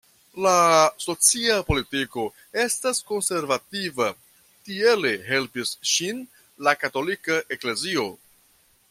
La 0.43 0.51
socia 1.03 1.57
politiko 1.67 2.23
estas 2.63 3.01
konservativa, 3.11 4.09
tiele 4.71 5.13
helpis 5.29 5.75
ŝin 5.93 6.25
la 6.69 6.75
Katolika 6.85 7.39
eklezio. 7.59 8.09